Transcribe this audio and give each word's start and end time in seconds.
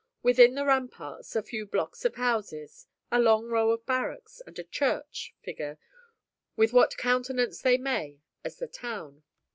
Within 0.23 0.55
the 0.55 0.65
ramparts, 0.65 1.35
a 1.35 1.43
few 1.43 1.67
blocks 1.67 2.05
of 2.05 2.15
houses, 2.15 2.87
a 3.11 3.19
long 3.19 3.45
row 3.45 3.69
of 3.69 3.85
barracks, 3.85 4.41
and 4.47 4.57
a 4.57 4.63
church, 4.63 5.35
figure, 5.43 5.77
with 6.55 6.73
what 6.73 6.97
countenance 6.97 7.61
they 7.61 7.77
may, 7.77 8.17
as 8.43 8.55
the 8.57 8.65
town. 8.65 9.21